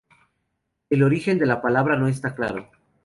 [0.89, 2.67] El origen de la palabra no está claro.